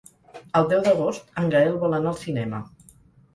[0.59, 2.63] El deu d'agost en Gaël vol anar al cinema.